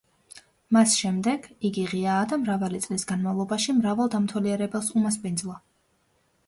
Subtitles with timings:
[0.77, 5.61] მას შემდეგ, იგი ღიაა და მრავალი წლის განმავლობაში მრავალ დამთვალიერებელს უმასპინძლა.